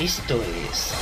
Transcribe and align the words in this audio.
Esto 0.00 0.40
es 0.72 0.94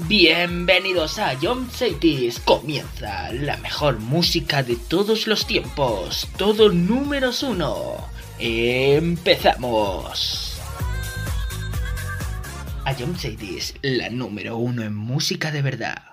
Bienvenidos 0.00 1.18
a 1.18 1.34
John 1.40 1.70
Cities. 1.70 2.40
Comienza 2.40 3.32
la 3.32 3.56
mejor 3.56 4.00
música 4.00 4.62
de 4.62 4.76
todos 4.76 5.26
los 5.26 5.46
tiempos. 5.46 6.28
Todo 6.36 6.70
números 6.70 7.42
uno. 7.42 7.96
Empezamos. 8.38 10.47
A 12.88 12.94
John 12.98 13.14
Cities, 13.18 13.74
la 13.82 14.08
número 14.08 14.56
uno 14.56 14.82
en 14.82 14.96
música 14.96 15.50
de 15.50 15.60
verdad. 15.60 16.07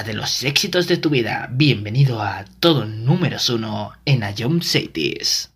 de 0.00 0.14
los 0.14 0.42
éxitos 0.42 0.88
de 0.88 0.96
tu 0.96 1.10
vida. 1.10 1.50
Bienvenido 1.52 2.22
a 2.22 2.46
todo 2.60 2.86
números 2.86 3.50
uno 3.50 3.92
en 4.06 4.22
Ion 4.38 4.62
Cities. 4.62 5.51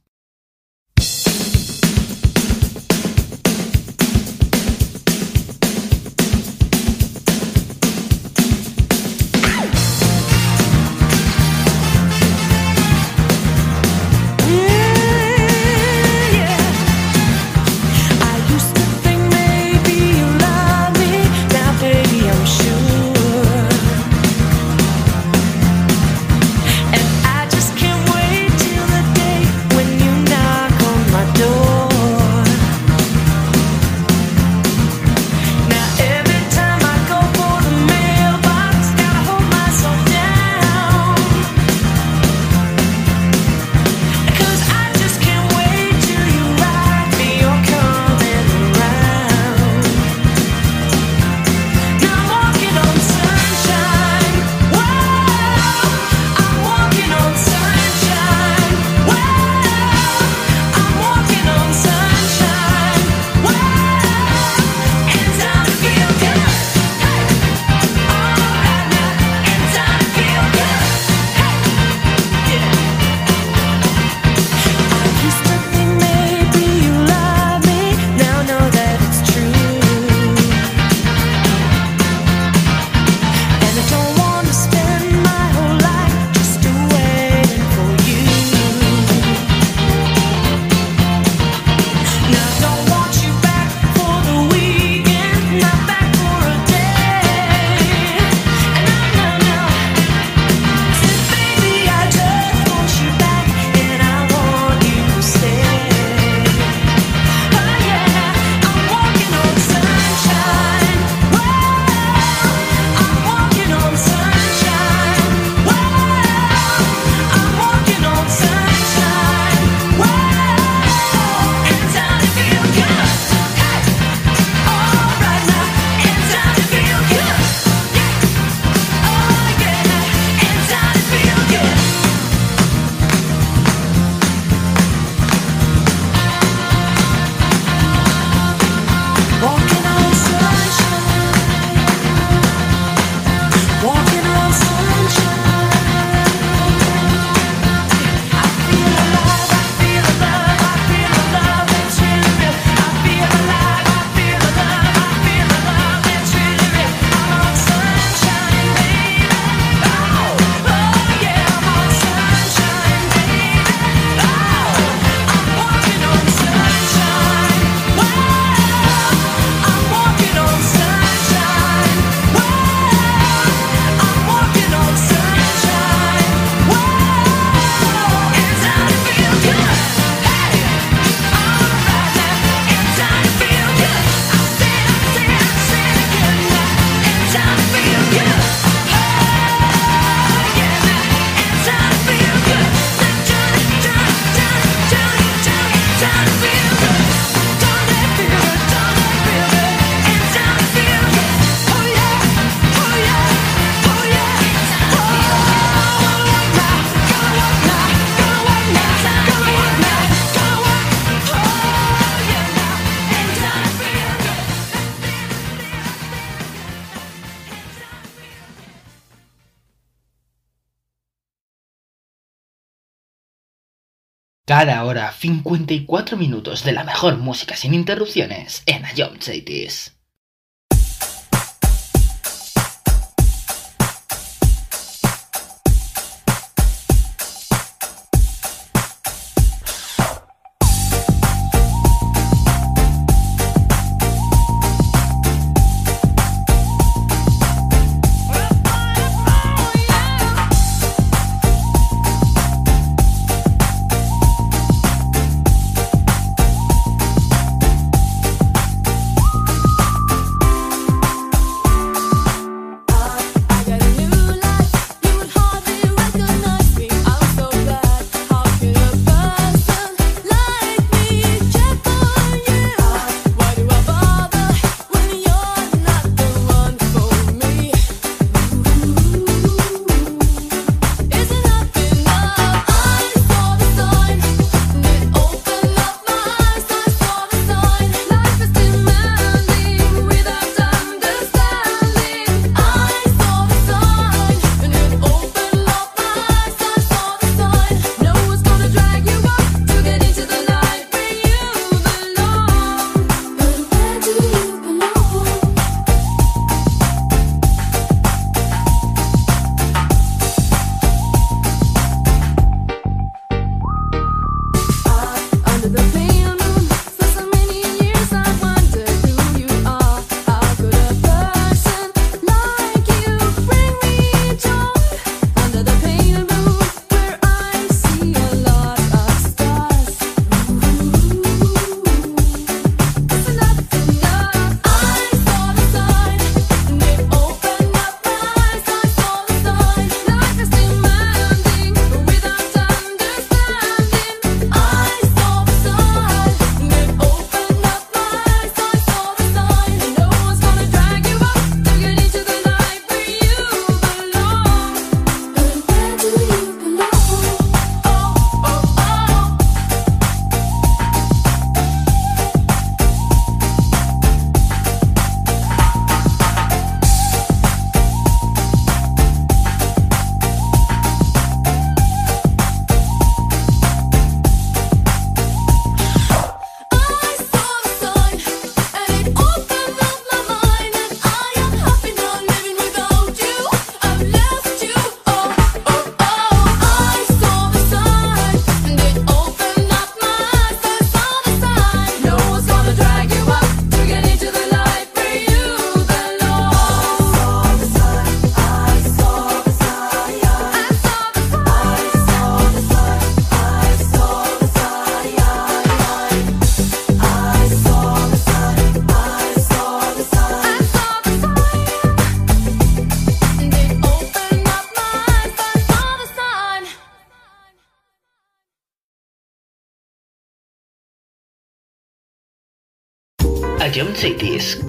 54 225.67 226.17
minutos 226.17 226.63
de 226.63 226.71
la 226.71 226.85
mejor 226.85 227.17
música 227.17 227.57
sin 227.57 227.75
interrupciones 227.75 228.63
en 228.67 228.85
Ayom 228.85 229.15
80 229.15 229.96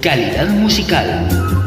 calidad 0.00 0.48
musical. 0.50 1.57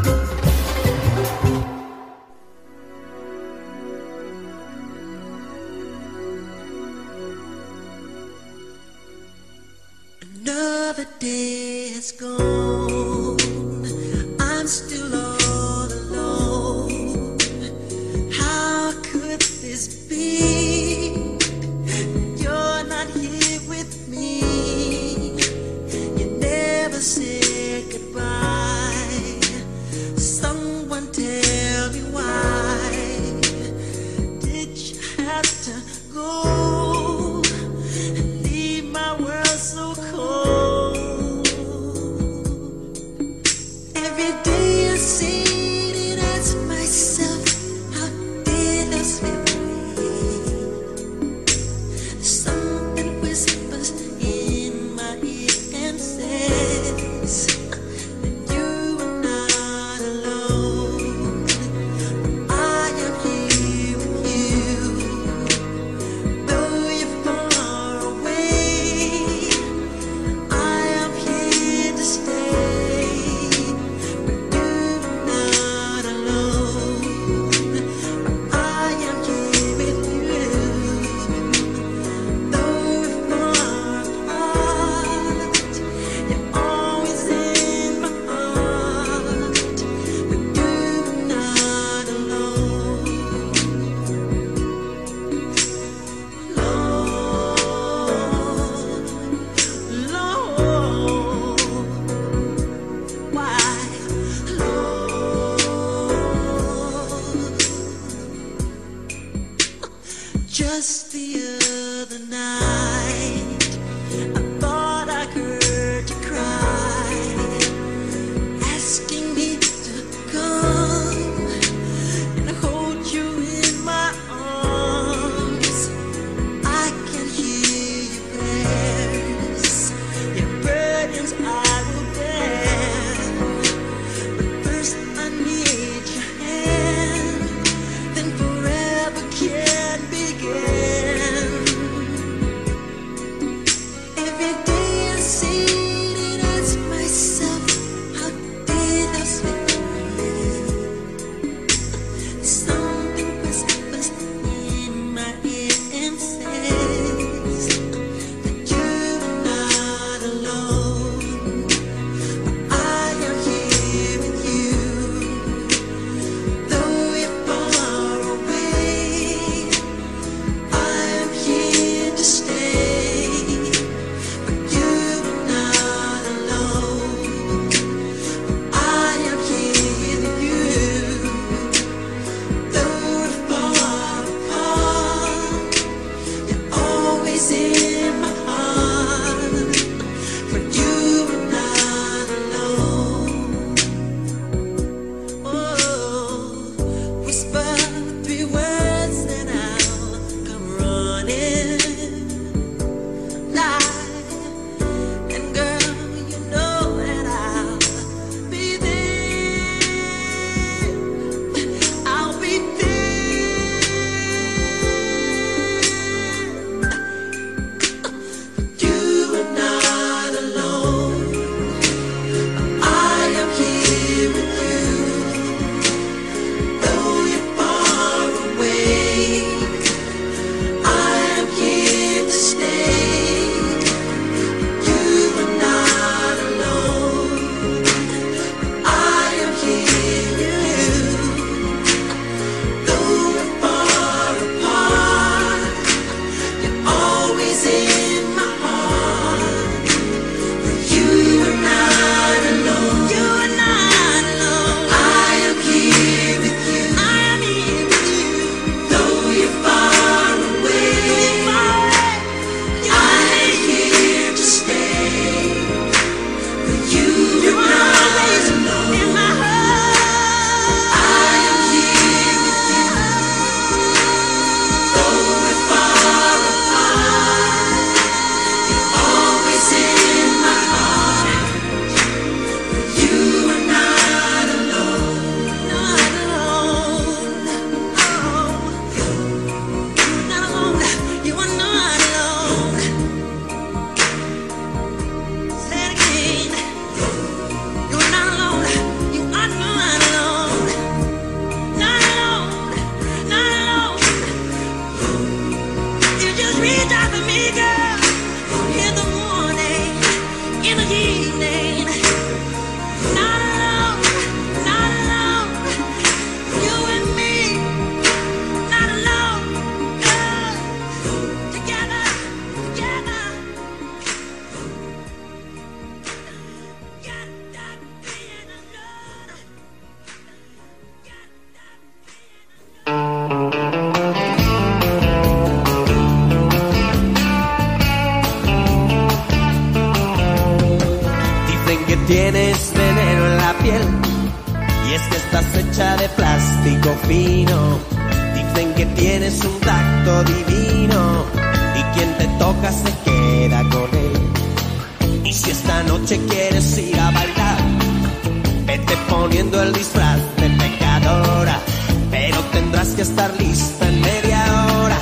estar 363.02 363.32
lista 363.36 363.88
en 363.88 364.00
media 364.00 364.66
hora, 364.76 364.96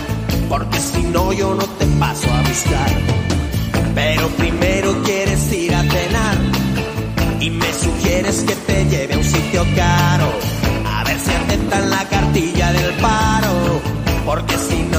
porque 0.48 0.80
si 0.80 1.02
no 1.02 1.34
yo 1.34 1.54
no 1.54 1.64
te 1.78 1.86
paso 1.98 2.26
a 2.32 2.40
buscar. 2.48 2.90
Pero 3.94 4.26
primero 4.38 5.02
quieres 5.02 5.52
ir 5.52 5.74
a 5.74 5.82
cenar 5.82 6.38
y 7.40 7.50
me 7.50 7.72
sugieres 7.74 8.42
que 8.44 8.54
te 8.54 8.84
lleve 8.86 9.14
a 9.14 9.18
un 9.18 9.24
sitio 9.24 9.66
caro, 9.76 10.32
a 10.86 11.04
ver 11.04 11.18
si 11.20 11.30
aceptan 11.30 11.90
la 11.90 12.08
cartilla 12.08 12.72
del 12.72 12.92
paro, 12.94 13.80
porque 14.24 14.56
si 14.56 14.82
no 14.84 14.89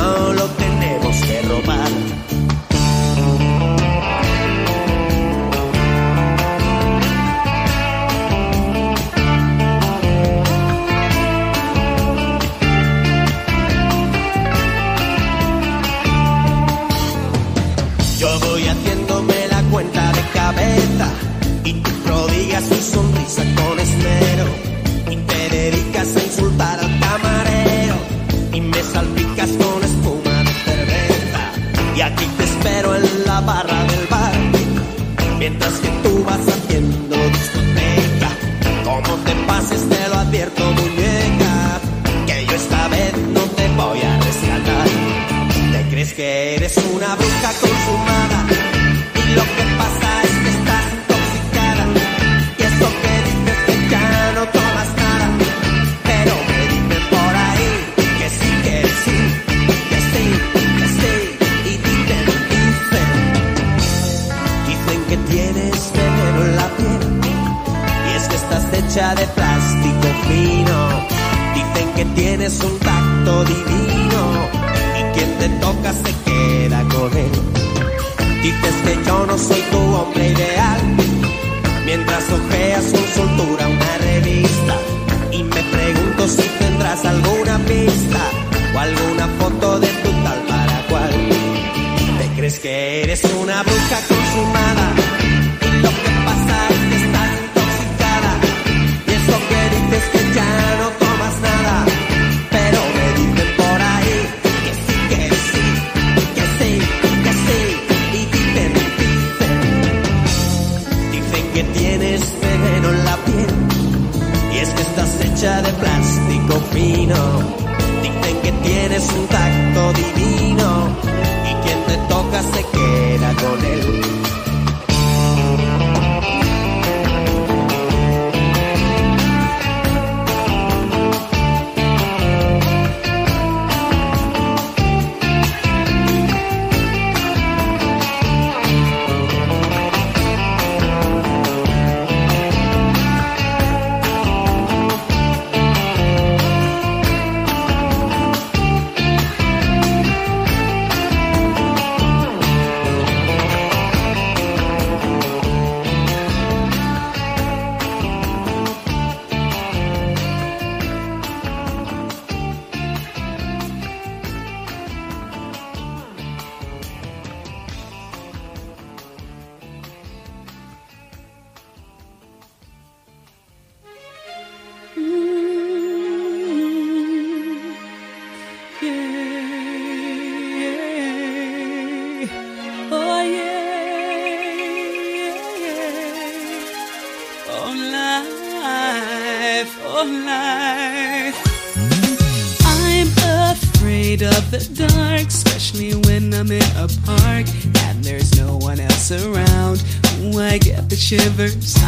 others. 201.42 201.81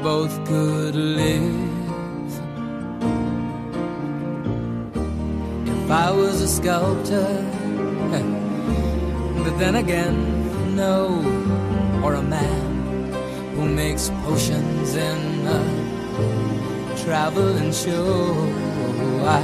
Both 0.00 0.32
could 0.46 0.94
live. 0.94 1.70
If 5.66 5.90
I 5.90 6.10
was 6.10 6.40
a 6.40 6.48
sculptor, 6.48 7.30
but 9.44 9.58
then 9.58 9.74
again, 9.76 10.16
no, 10.76 11.18
or 12.04 12.14
a 12.14 12.22
man 12.22 12.72
who 13.54 13.68
makes 13.68 14.10
potions 14.24 14.94
in 14.94 15.46
a 15.46 15.92
traveling 17.04 17.72
show. 17.72 18.34
I 19.26 19.40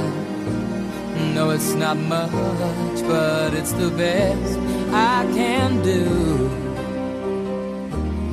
know 1.33 1.49
it's 1.51 1.73
not 1.73 1.97
much, 1.97 3.01
but 3.07 3.53
it's 3.53 3.73
the 3.73 3.89
best 3.91 4.57
I 4.91 5.27
can 5.33 5.81
do. 5.83 6.05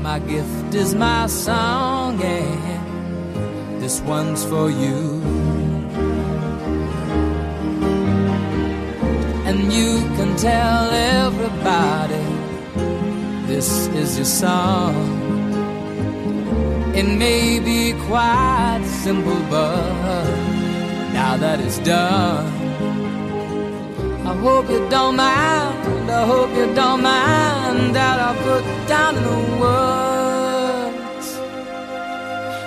My 0.02 0.18
gift 0.20 0.74
is 0.74 0.94
my 0.94 1.26
song, 1.26 2.05
and 2.22 3.82
this 3.82 4.00
one's 4.00 4.44
for 4.44 4.70
you. 4.70 5.56
and 9.46 9.72
you 9.72 10.00
can 10.16 10.36
tell 10.36 10.90
everybody 10.90 12.26
this 13.46 13.86
is 13.88 14.16
your 14.16 14.24
song. 14.24 14.94
It 16.94 17.06
may 17.06 17.60
be 17.60 17.92
quite 18.08 18.82
simple, 19.04 19.40
but 19.48 20.30
now 21.12 21.36
that 21.36 21.60
it's 21.60 21.78
done, 21.78 22.46
I 24.26 24.34
hope 24.44 24.68
you 24.68 24.82
don't 24.88 25.16
mind. 25.16 26.10
I 26.10 26.26
hope 26.26 26.50
you 26.50 26.74
don't 26.74 27.02
mind 27.02 27.94
that 27.94 28.16
I 28.28 28.30
put 28.46 28.64
down 28.88 29.16
in 29.16 29.22
the 29.22 29.60
words 29.60 30.05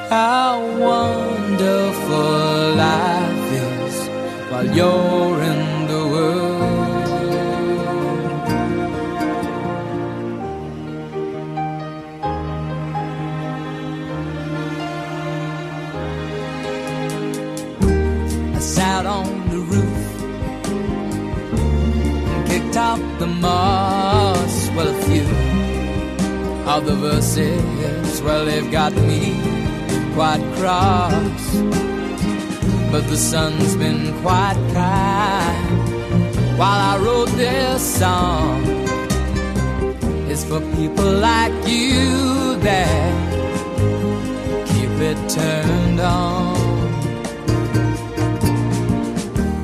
how 0.09 0.59
wonderful 0.79 2.73
life 2.75 3.51
is 3.53 4.09
while 4.49 4.65
you're 4.65 5.41
in 5.43 5.87
the 5.87 6.07
world. 6.13 6.49
I 18.55 18.59
sat 18.59 19.05
on 19.05 19.49
the 19.49 19.59
roof 19.59 20.23
and 22.33 22.47
kicked 22.47 22.75
out 22.75 23.19
the 23.19 23.27
moss. 23.27 24.69
Well, 24.75 24.87
a 24.87 25.01
few 25.03 25.27
of 26.67 26.85
the 26.87 26.95
verses, 26.95 28.21
well, 28.23 28.45
they've 28.45 28.71
got 28.71 28.93
me 28.93 29.68
quite 30.19 30.43
cross. 30.59 31.45
But 32.91 33.07
the 33.07 33.15
sun's 33.15 33.77
been 33.77 34.11
quite 34.21 34.59
kind 34.73 36.59
while 36.59 36.81
I 36.91 36.97
wrote 37.01 37.31
this 37.37 37.81
song. 38.01 38.61
It's 40.29 40.43
for 40.43 40.59
people 40.75 41.09
like 41.29 41.53
you 41.65 42.57
that 42.67 43.13
keep 44.67 44.93
it 45.09 45.19
turned 45.29 46.01
on. 46.01 46.57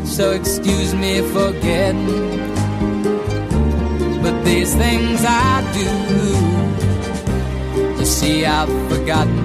So 0.05 0.31
excuse 0.31 0.95
me 0.95 1.19
for 1.33 1.51
getting, 1.59 2.07
but 4.23 4.35
these 4.45 4.73
things 4.73 5.19
I 5.27 5.53
do. 5.79 5.89
You 7.99 8.05
see, 8.05 8.45
I've 8.45 8.71
forgotten 8.89 9.44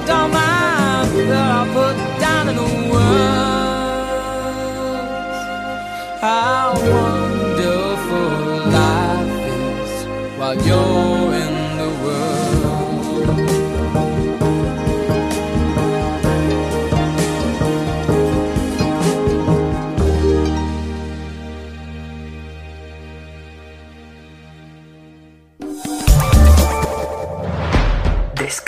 how 6.21 6.73
wonderful 6.75 8.29
life 8.69 9.47
is 9.49 10.05
while 10.37 10.55
you're 10.67 10.90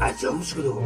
A 0.00 0.12
Jones 0.20 0.54
Group. 0.54 0.82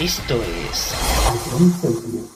Esto 0.00 0.34
es 0.68 2.35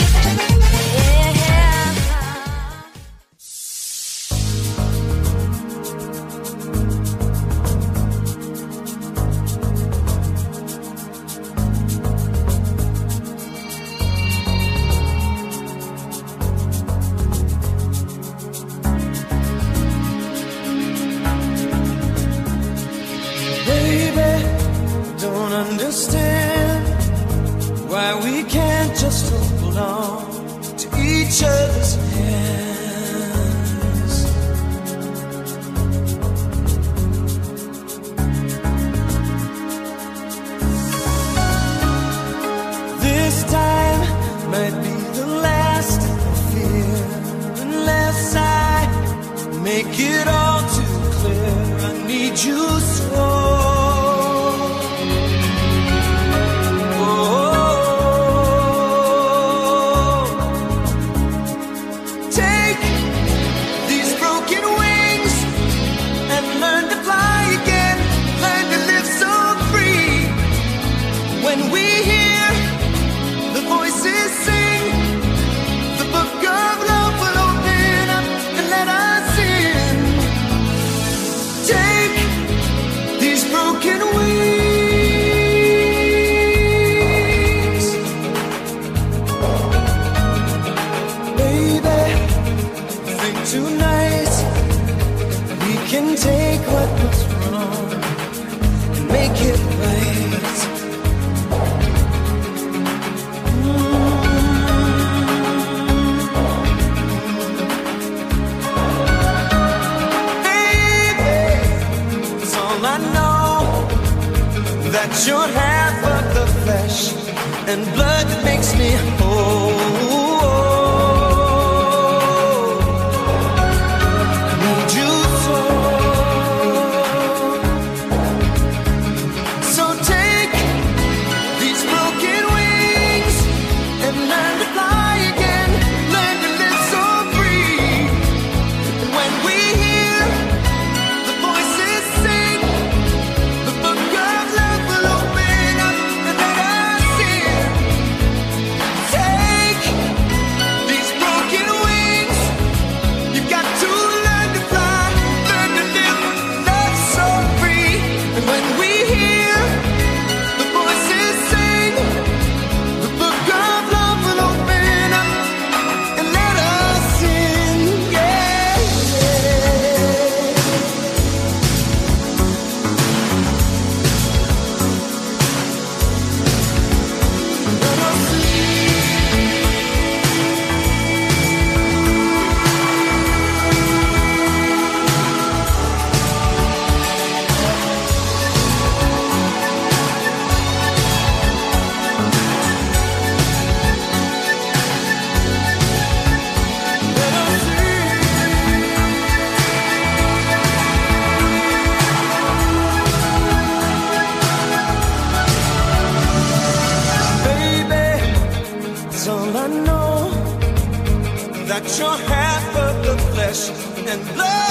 and 213.69 214.37
love. 214.37 214.70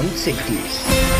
Problem 0.00 0.16
Cities. 0.16 1.19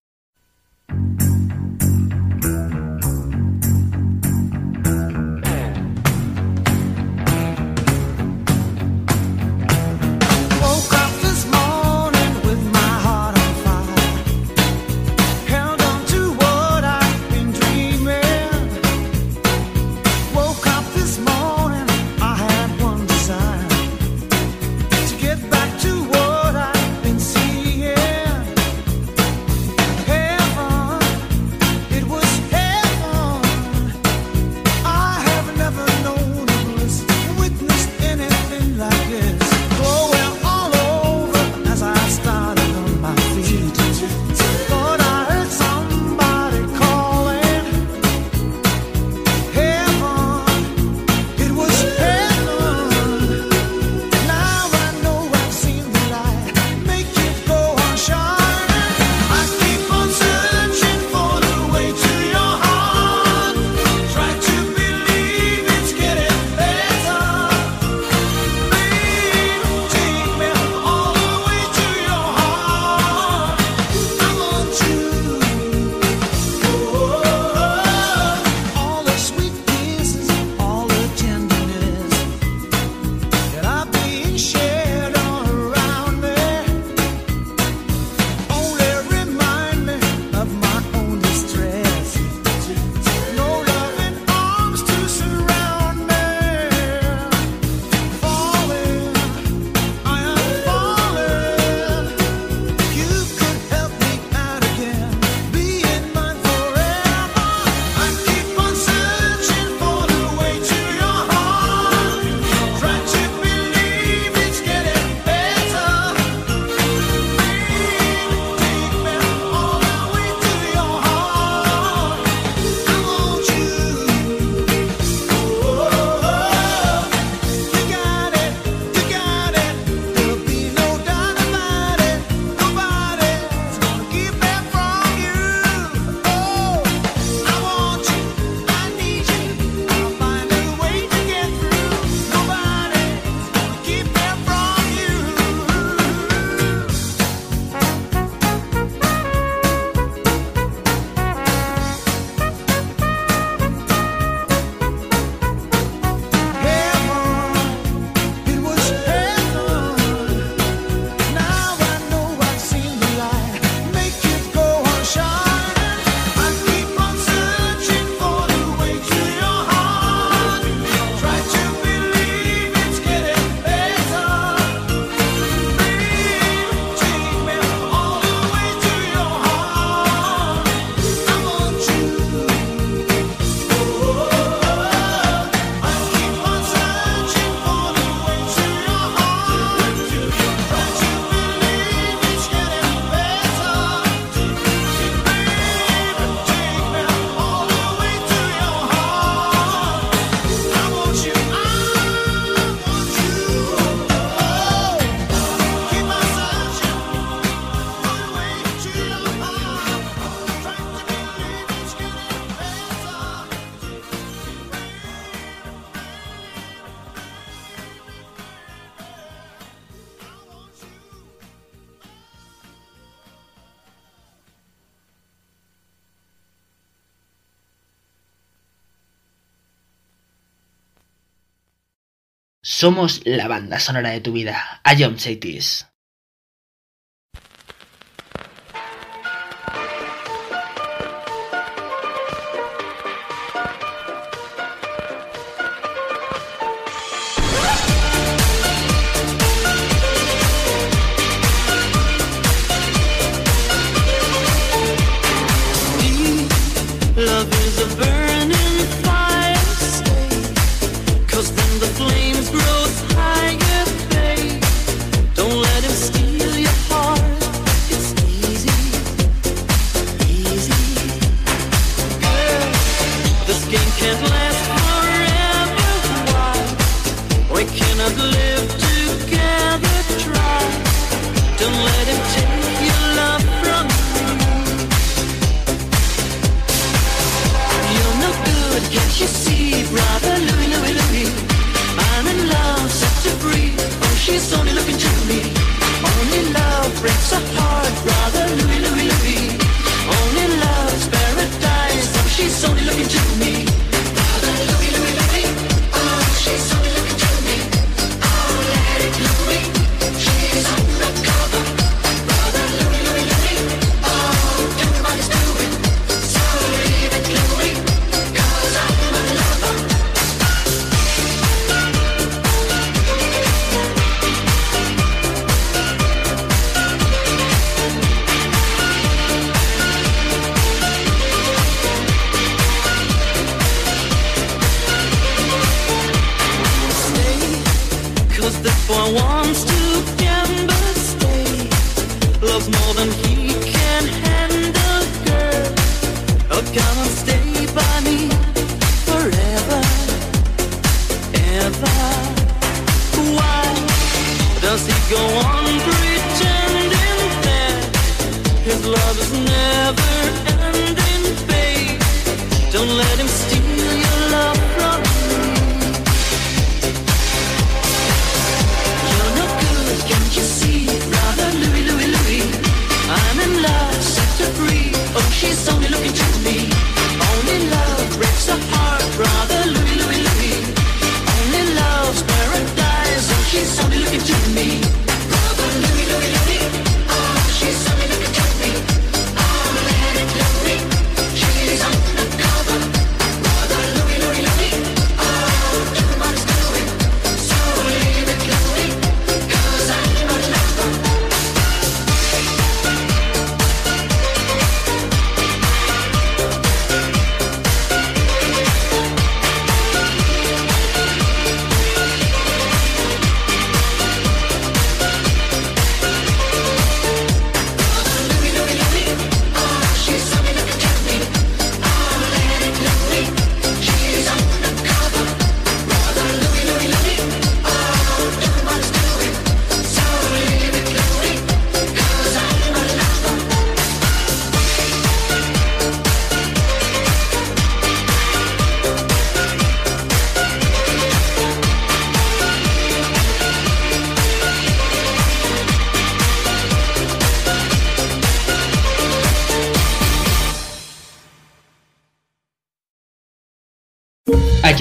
Somos 232.81 233.21
la 233.25 233.47
banda 233.47 233.79
sonora 233.79 234.09
de 234.09 234.21
tu 234.21 234.33
vida. 234.33 234.81
I 234.83 235.03
am 235.03 235.15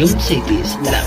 Bedroom 0.01 0.19
Cities. 0.19 0.79
La 0.83 1.00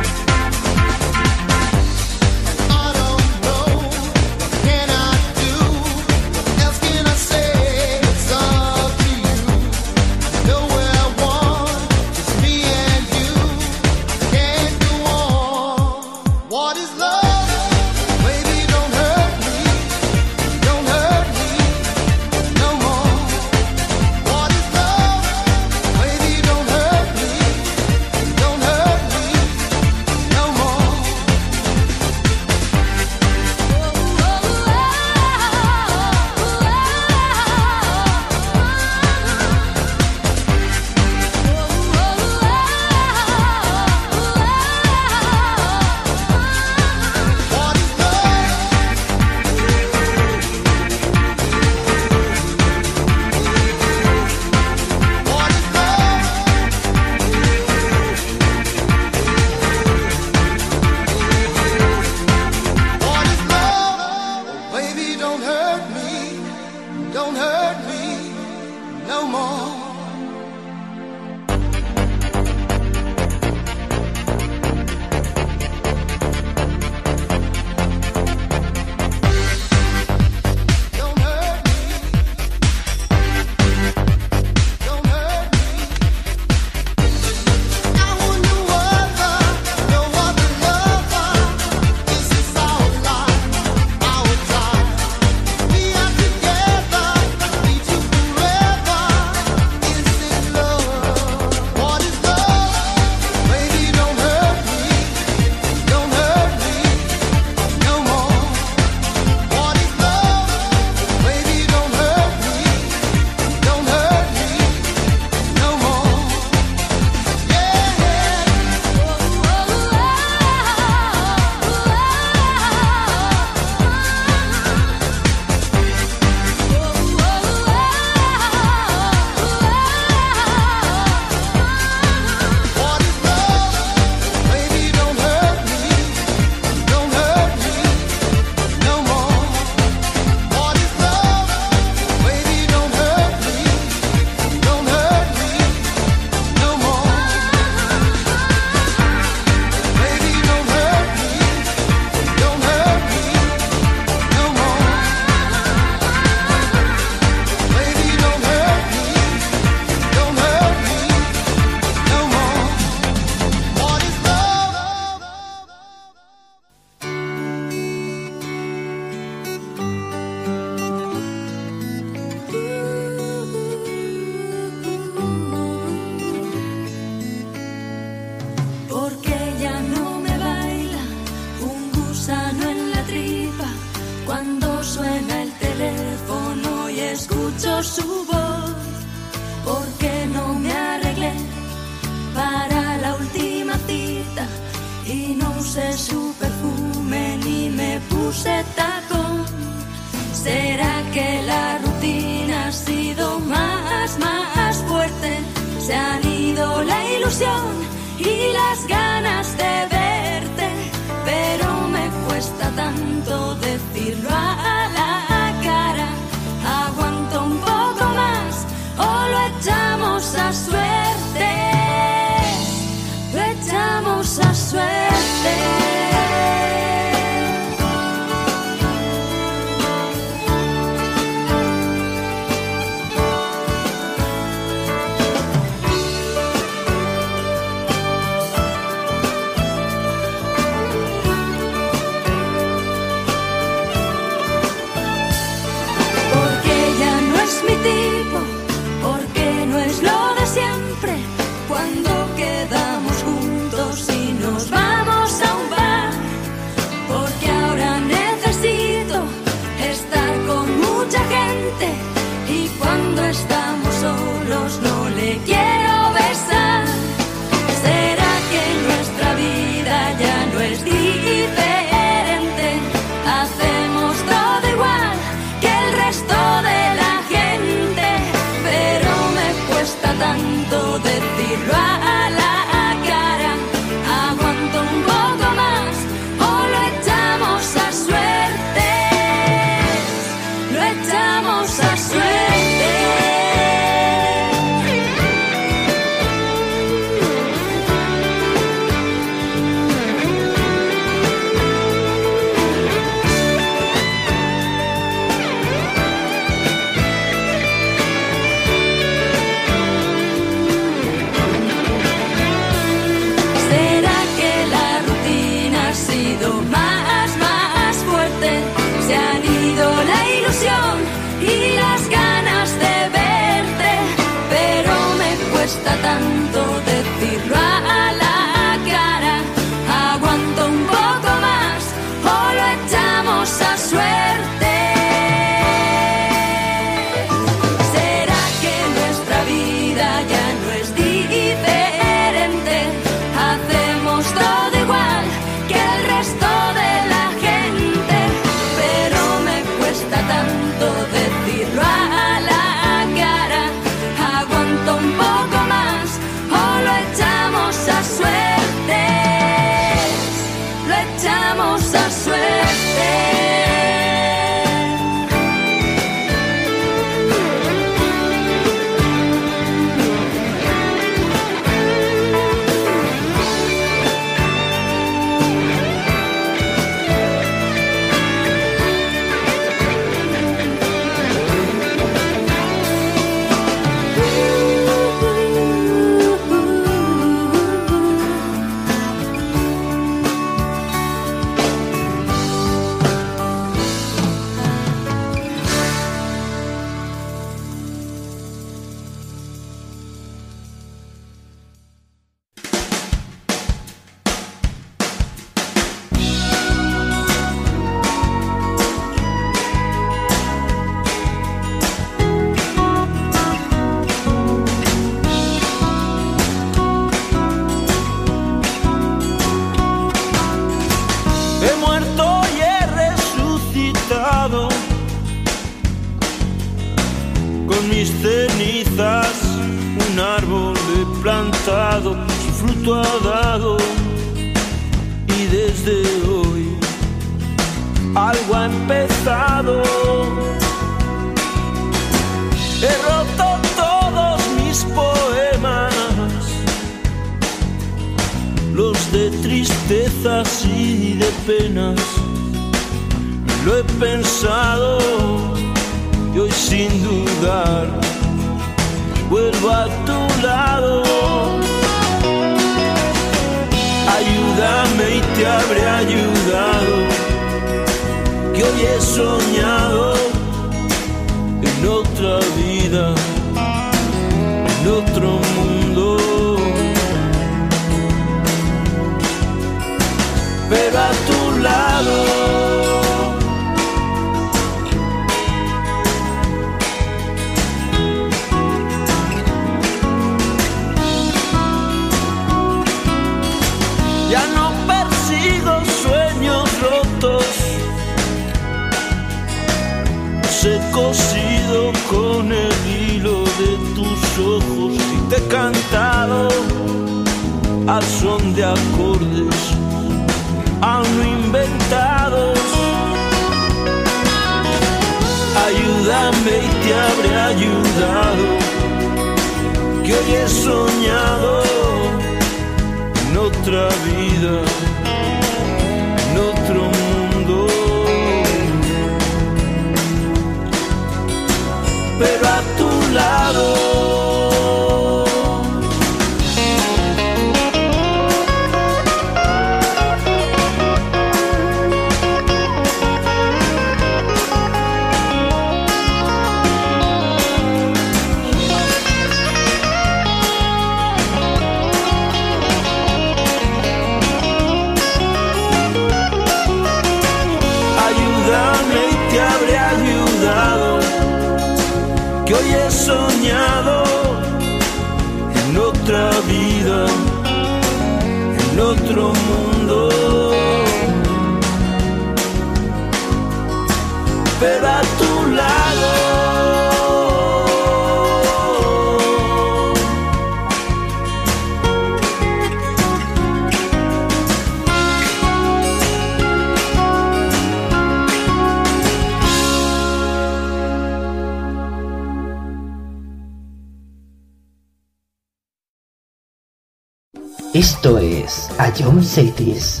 Eu 598.99 599.23
sei 599.23 599.51
disso. 599.51 600.00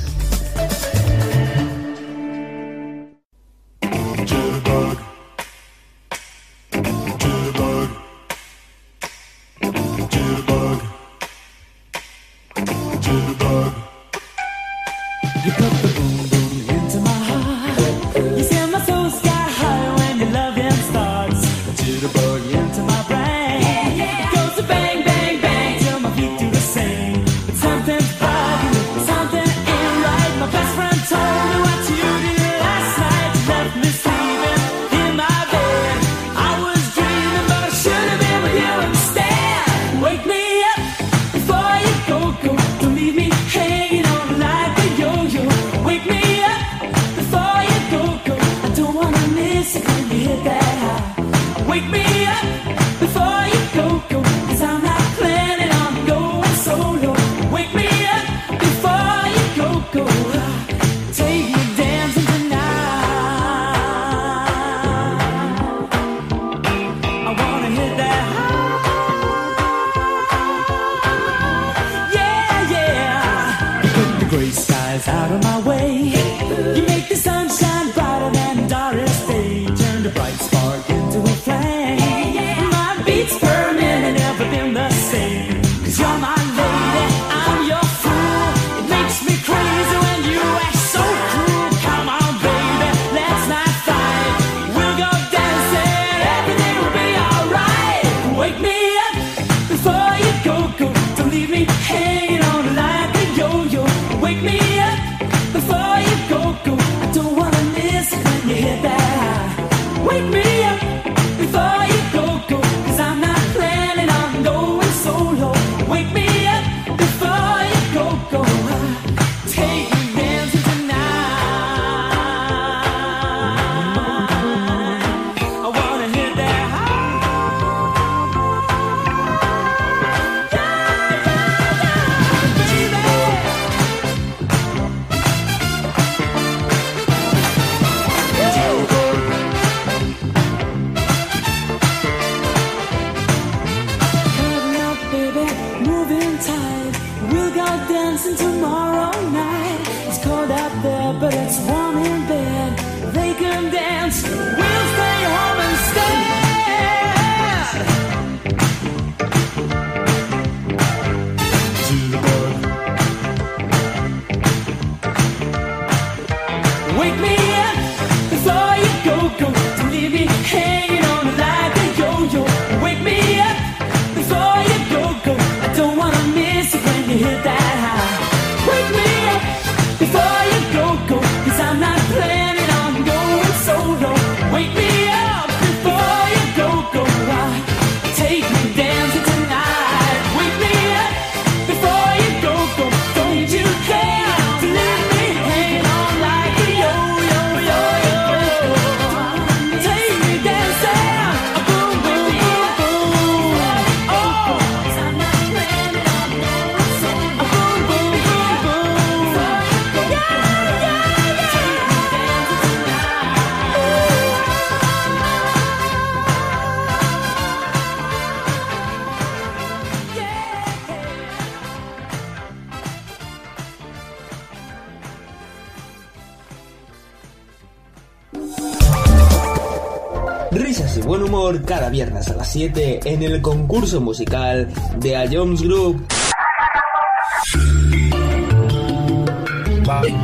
7 232.51 232.99
en 233.05 233.23
el 233.23 233.41
concurso 233.41 234.01
musical 234.01 234.67
de 234.97 235.15
A 235.15 235.25
Jones 235.31 235.61
Group. 235.61 236.05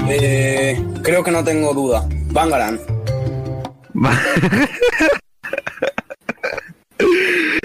Eh, 0.10 0.82
creo 1.04 1.24
que 1.24 1.32
no 1.32 1.44
tengo 1.44 1.74
duda. 1.74 2.06
Bangaran. 2.32 2.80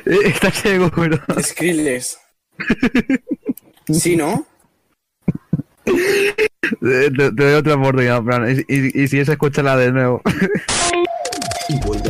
¿Estás 0.04 0.54
seguro? 0.56 1.18
Skrillex. 1.40 2.18
¿Sí, 3.88 4.16
no? 4.16 4.46
Te, 6.80 7.10
te- 7.10 7.32
te 7.32 7.44
doy 7.44 7.54
otra 7.54 7.74
oportunidad, 7.74 8.22
Fran. 8.22 8.48
Y, 8.48 8.60
y- 8.74 9.02
y 9.02 9.08
si 9.08 9.18
es, 9.18 9.28
escúchala 9.28 9.76
de 9.76 9.90
nuevo. 9.92 10.22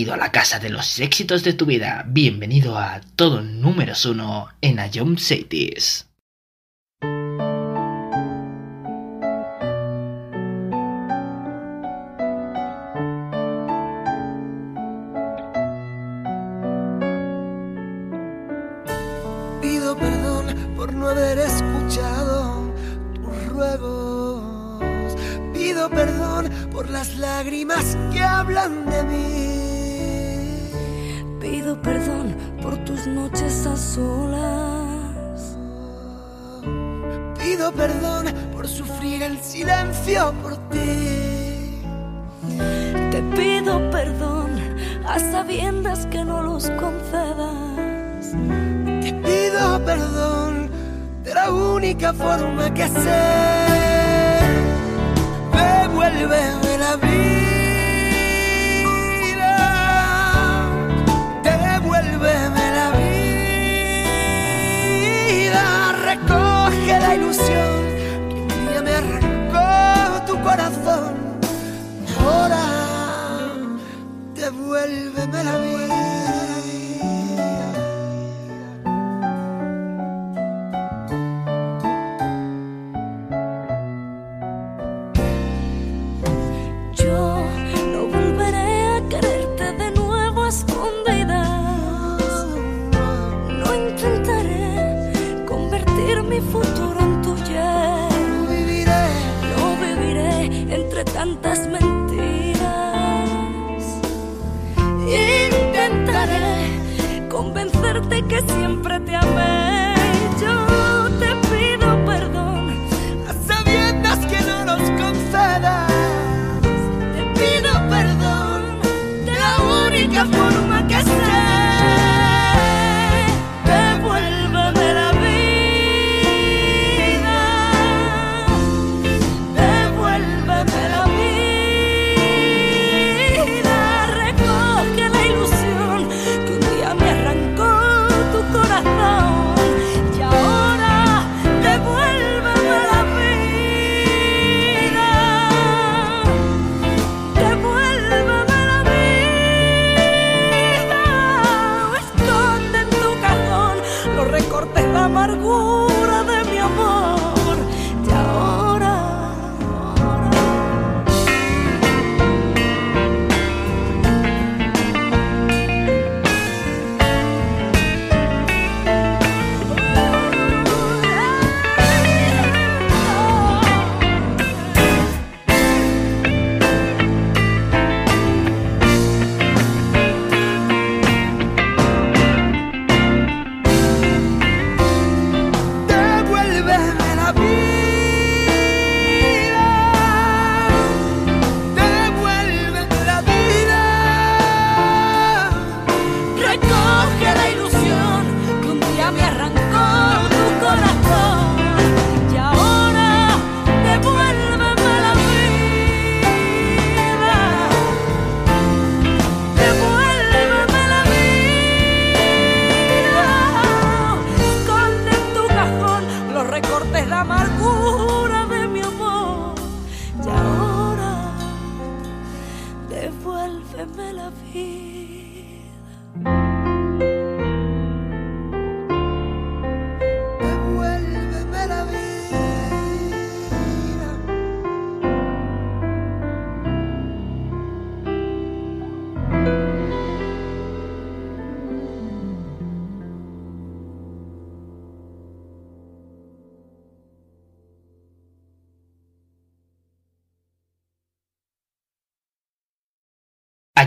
Bienvenido 0.00 0.14
a 0.14 0.26
la 0.26 0.32
casa 0.32 0.58
de 0.58 0.70
los 0.70 0.98
éxitos 0.98 1.44
de 1.44 1.52
tu 1.52 1.66
vida. 1.66 2.06
Bienvenido 2.08 2.78
a 2.78 3.02
todo 3.16 3.42
números 3.42 4.06
uno 4.06 4.48
en 4.62 4.80
Ion 4.94 5.18
Cities. 5.18 6.09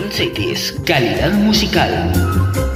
Ion 0.00 0.10
Cities, 0.10 0.74
calidad 0.86 1.32
musical. 1.34 2.69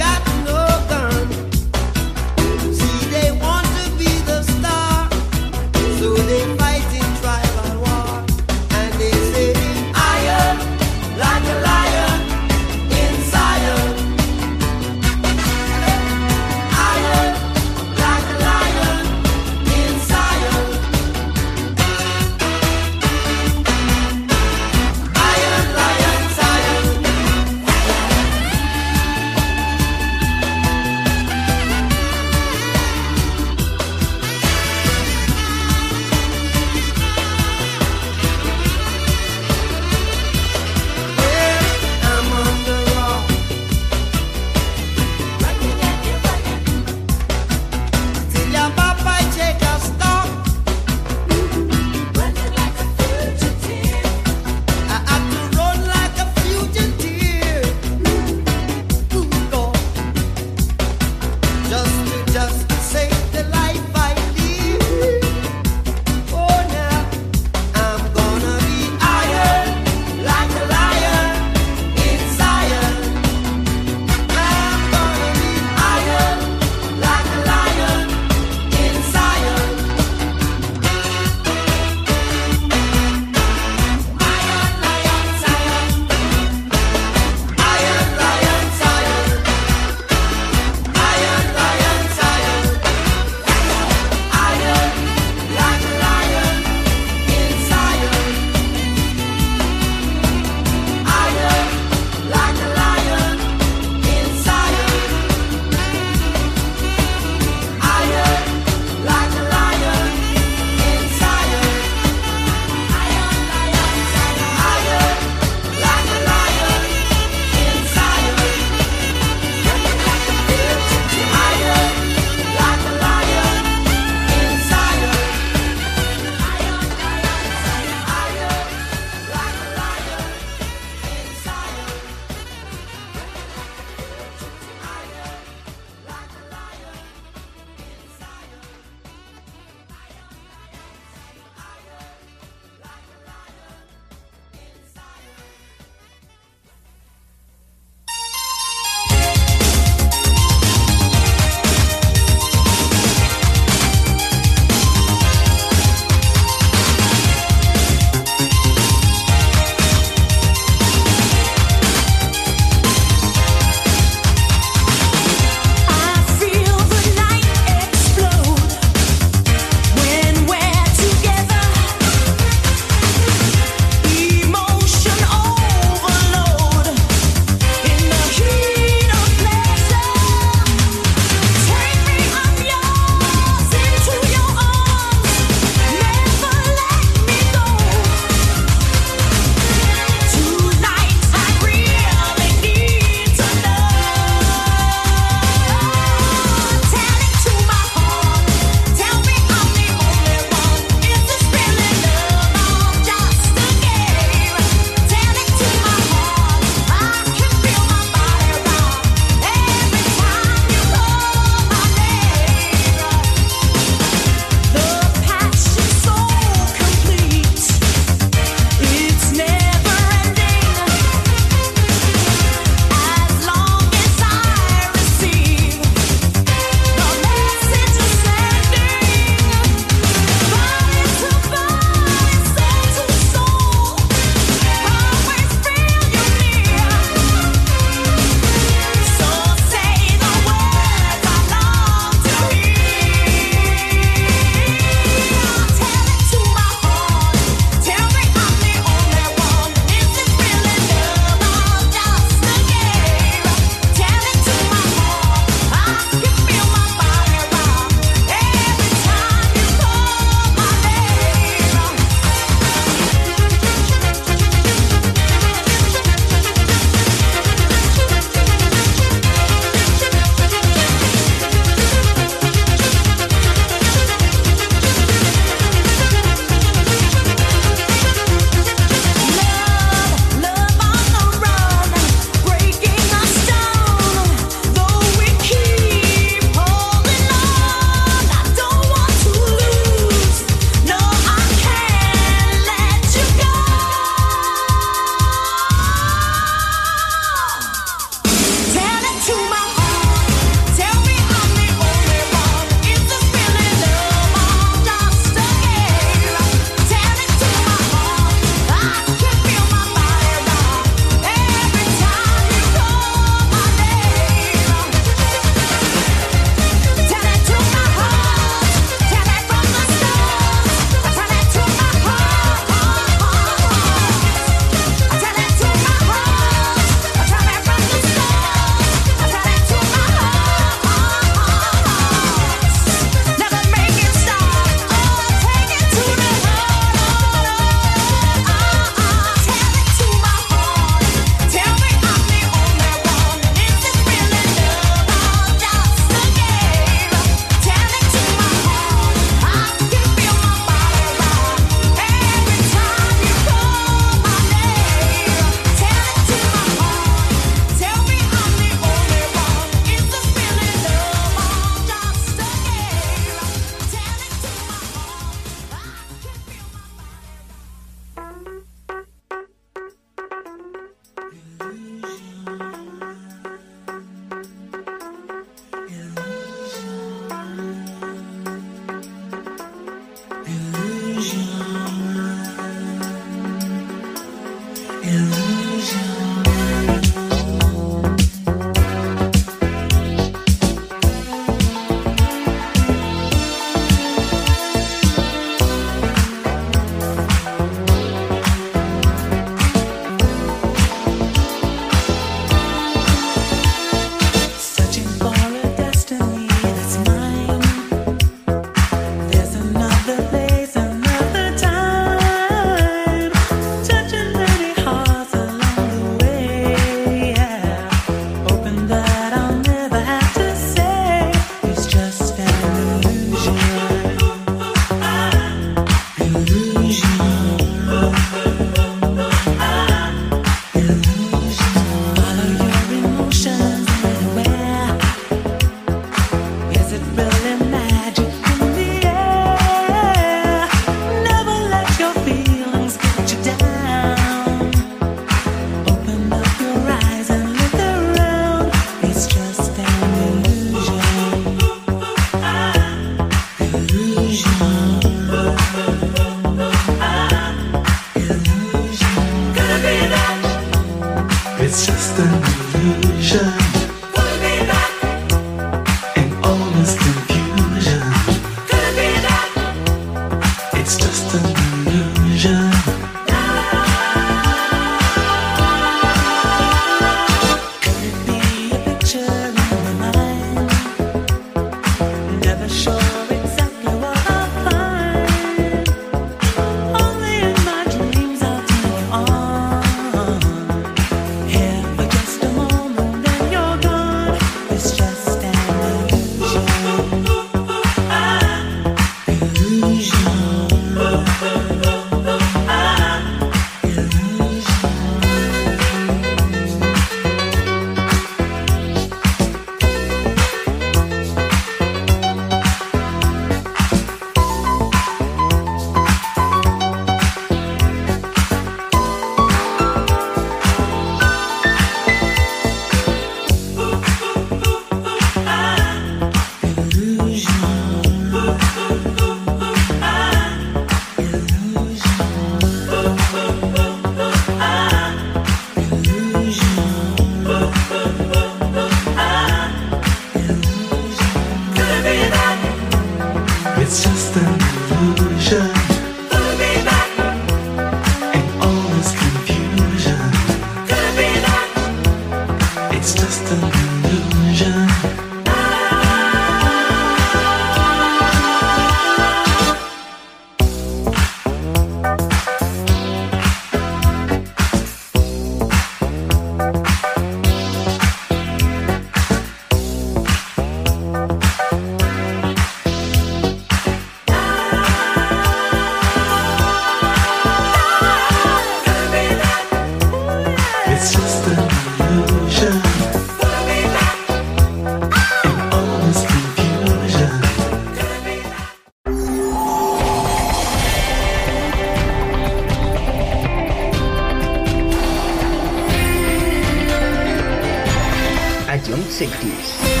60s. 599.11 600.00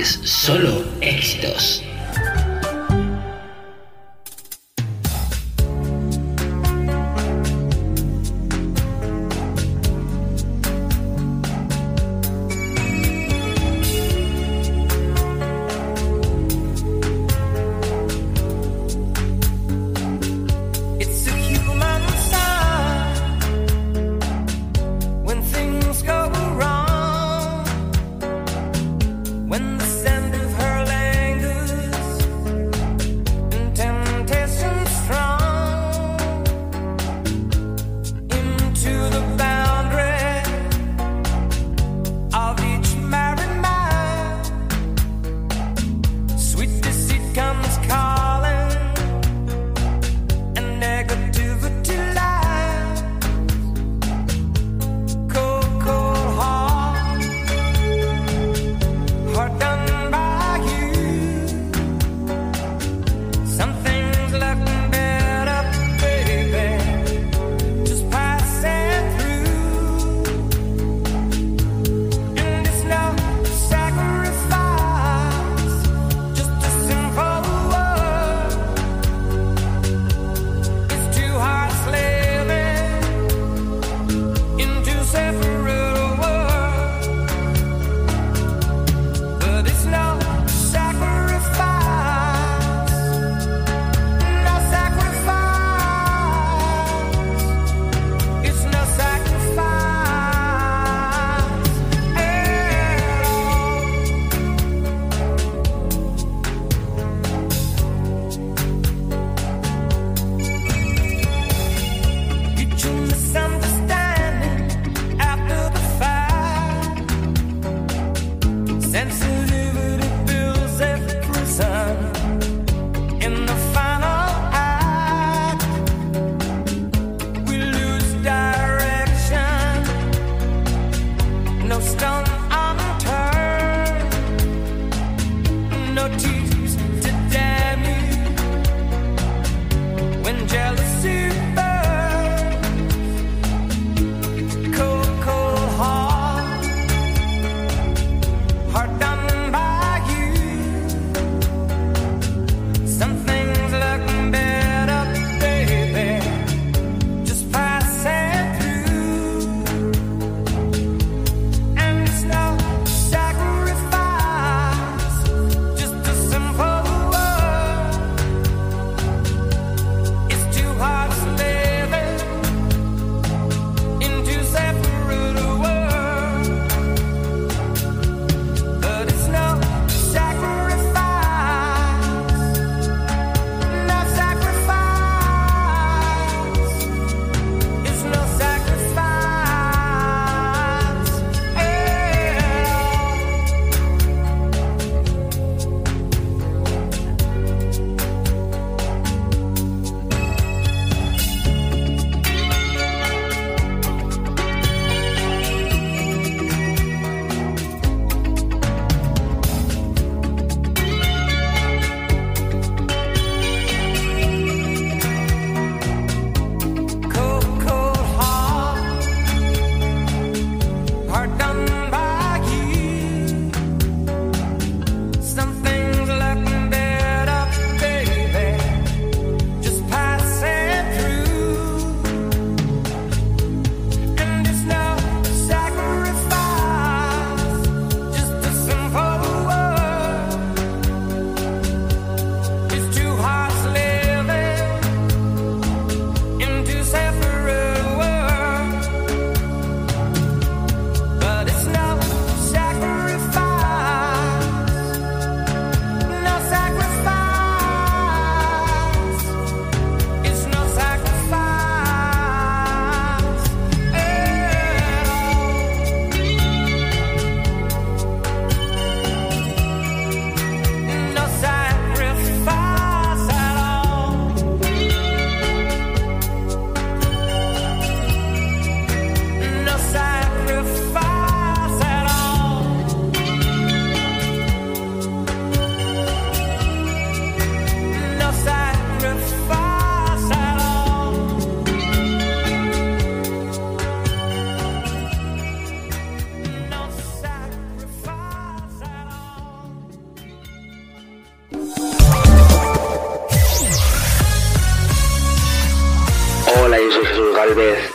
Solo 0.00 0.71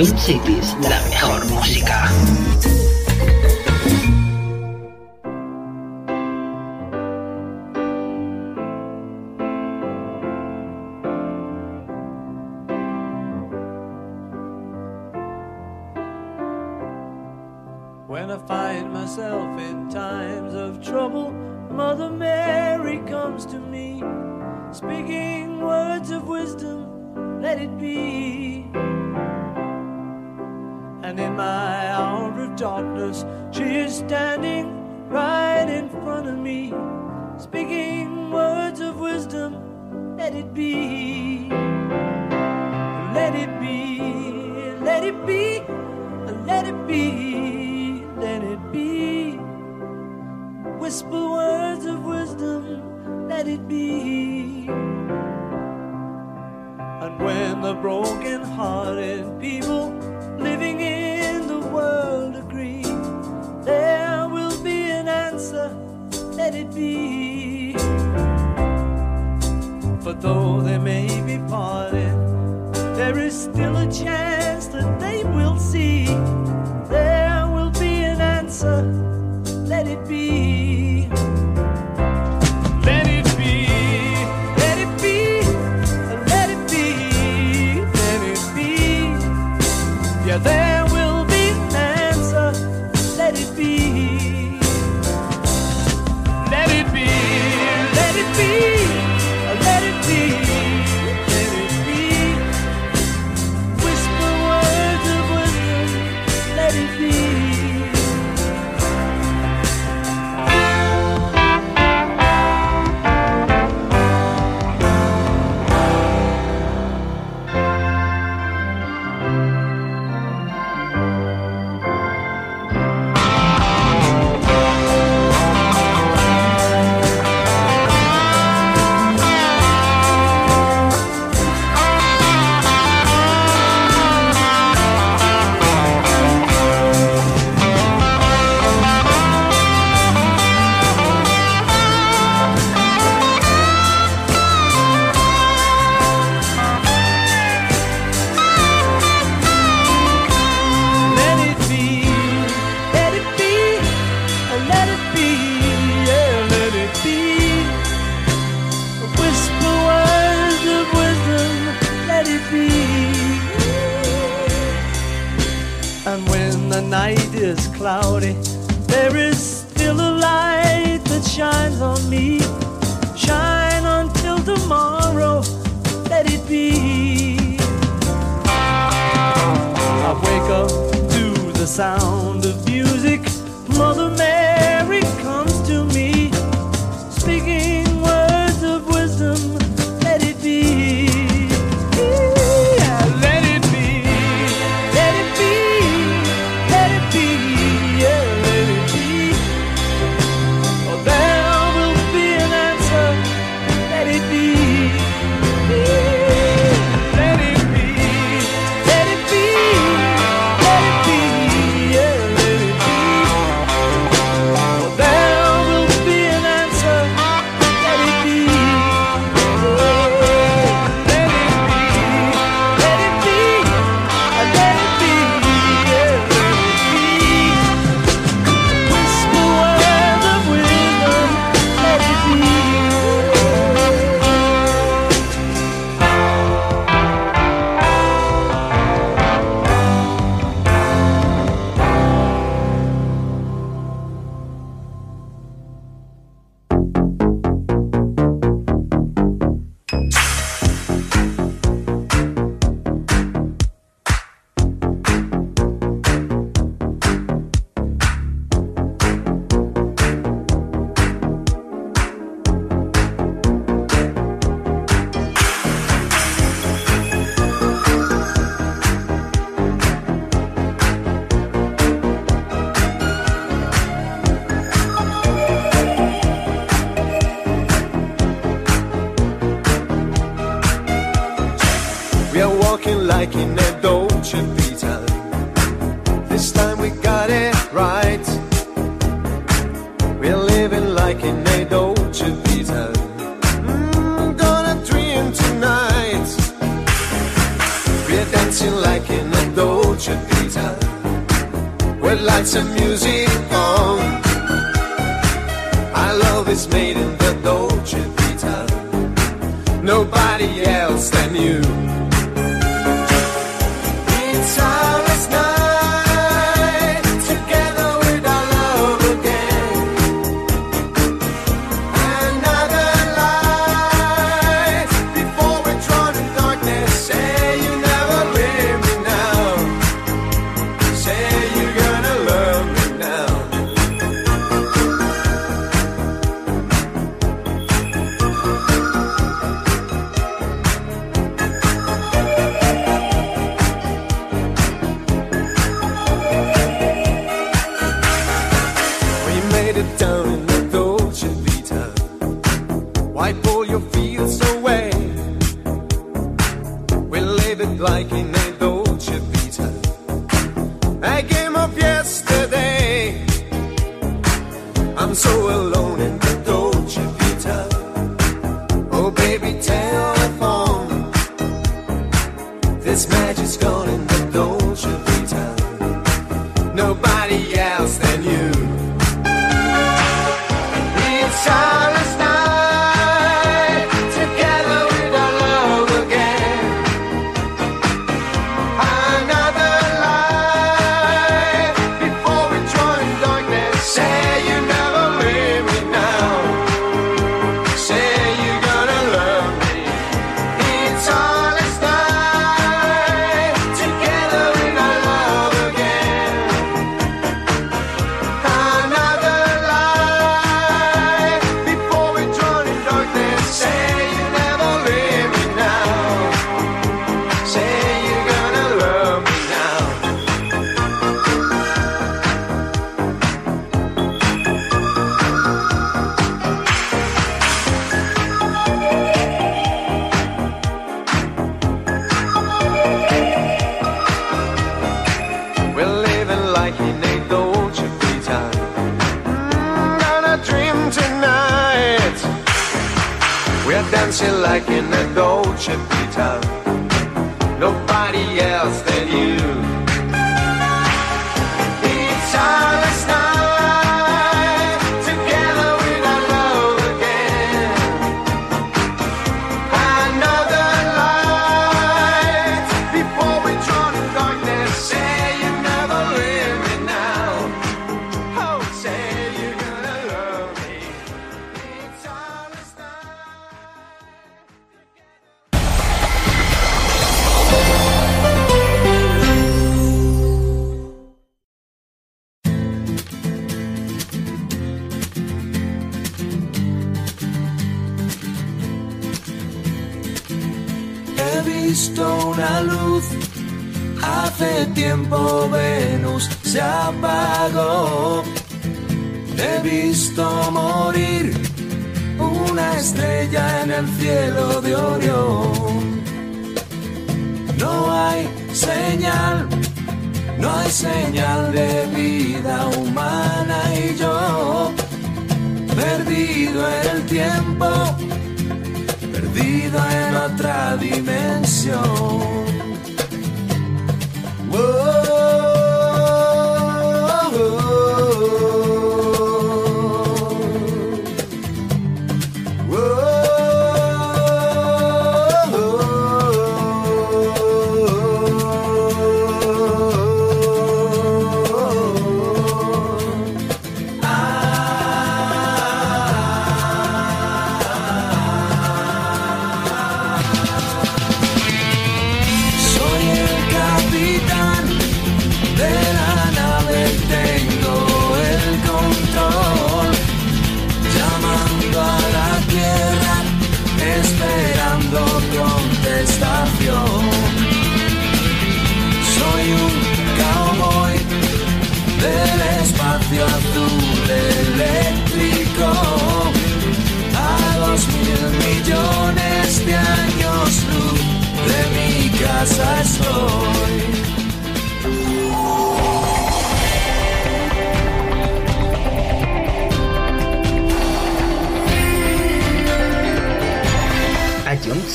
Dream 0.00 0.16
Cities, 0.16 0.74
la 0.88 1.09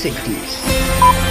60s. 0.06 1.25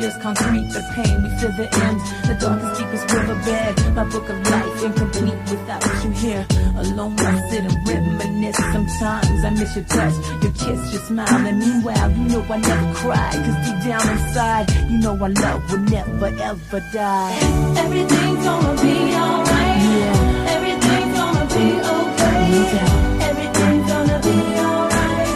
Tears 0.00 0.16
concrete 0.18 0.68
the 0.72 0.82
pain. 0.94 1.22
We 1.22 1.28
feel 1.38 1.52
the 1.52 1.68
end, 1.86 1.98
the 2.28 2.34
darkest, 2.40 2.80
deepest 2.80 3.04
riverbed. 3.12 3.94
My 3.94 4.04
book 4.04 4.28
of 4.28 4.38
life 4.50 4.82
incomplete 4.82 5.40
without 5.50 5.84
you 6.04 6.10
here. 6.10 6.46
Alone, 6.76 7.20
I 7.20 7.48
sit 7.50 7.64
and 7.64 7.88
reminisce. 7.88 8.56
Sometimes 8.56 9.44
I 9.44 9.50
miss 9.50 9.76
your 9.76 9.84
touch, 9.84 10.16
your 10.42 10.52
kiss, 10.52 10.80
your 10.92 11.02
smile. 11.02 11.46
And 11.48 11.58
meanwhile, 11.58 12.10
you 12.12 12.24
know 12.32 12.42
I 12.48 12.56
never 12.56 12.94
cry. 12.94 13.30
Cause 13.44 13.58
deep 13.64 13.78
down 13.84 14.04
inside, 14.16 14.66
you 14.90 14.98
know 14.98 15.14
our 15.20 15.28
love 15.28 15.70
will 15.70 15.84
never 15.96 16.26
ever 16.26 16.80
die. 16.92 17.38
Everything's 17.84 18.44
gonna 18.44 18.74
be 18.82 18.96
alright. 19.22 19.78
Yeah. 19.90 20.54
Everything's 20.56 21.12
gonna 21.18 21.46
be 21.54 21.66
okay. 21.96 22.40
Doubt. 22.72 23.22
Everything's 23.28 23.86
gonna 23.92 24.18
be 24.28 24.36
alright. 24.64 25.28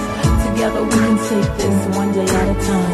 Together 0.46 0.82
we 0.84 0.96
can 1.04 1.16
take 1.28 1.50
this 1.58 1.96
one 1.96 2.12
day 2.12 2.28
at 2.40 2.56
a 2.56 2.66
time. 2.66 2.93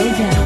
Deja. 0.00 0.39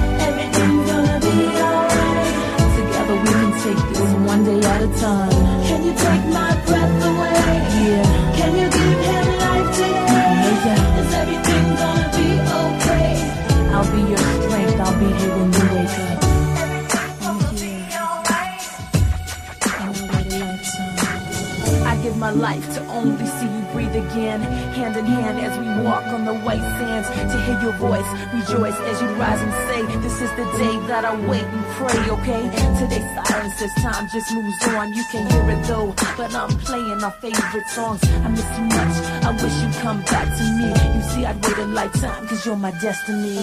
Is 30.24 30.30
the 30.40 30.48
day 30.56 30.76
that 30.88 31.04
I 31.04 31.14
wait 31.28 31.44
and 31.44 31.64
pray, 31.76 32.00
okay? 32.16 32.42
Today's 32.80 33.08
silence 33.14 33.60
as 33.60 33.74
time 33.82 34.08
just 34.08 34.32
moves 34.32 34.62
on. 34.68 34.92
You 34.94 35.04
can 35.12 35.22
hear 35.30 35.46
it 35.54 35.62
though, 35.68 35.92
but 36.16 36.34
I'm 36.34 36.48
playing 36.64 37.02
our 37.04 37.14
favorite 37.22 37.68
songs. 37.68 38.00
I 38.24 38.28
miss 38.28 38.48
you 38.56 38.64
much. 38.78 38.96
I 39.28 39.30
wish 39.42 39.56
you'd 39.60 39.76
come 39.84 40.00
back 40.12 40.28
to 40.38 40.44
me. 40.58 40.68
You 40.96 41.02
see, 41.10 41.24
I'd 41.26 41.38
wait 41.44 41.58
a 41.58 41.66
lifetime, 41.66 42.26
cause 42.26 42.46
you're 42.46 42.56
my 42.56 42.72
destiny. 42.86 43.36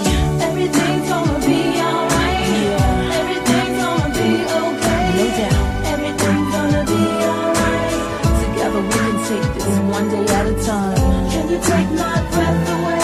Everything's 0.48 1.10
gonna 1.10 1.40
be 1.46 1.62
alright. 1.86 2.48
Yeah. 2.66 3.20
Everything's 3.22 3.78
gonna 3.84 4.10
be 4.18 4.30
okay. 4.66 5.04
No 5.18 5.26
doubt. 5.40 5.66
Everything's 5.94 6.50
gonna 6.56 6.84
be 6.94 7.02
alright. 7.30 7.94
Together 8.42 8.82
we 8.90 8.98
can 9.06 9.18
take 9.30 9.48
this 9.54 9.68
one 9.96 10.08
day 10.14 10.26
at 10.38 10.46
a 10.54 10.56
time. 10.66 11.30
Can 11.32 11.46
you 11.52 11.60
take 11.72 11.90
my 12.02 12.16
breath 12.34 12.70
away? 12.74 13.01